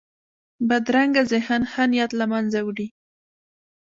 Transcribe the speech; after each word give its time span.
بدرنګه 0.67 1.21
ذهن 1.31 1.61
ښه 1.71 1.83
نیت 1.91 2.11
له 2.19 2.25
منځه 2.31 2.59
وړي 2.63 2.87